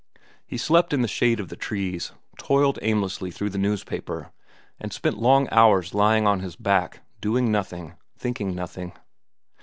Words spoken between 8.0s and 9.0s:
thinking nothing.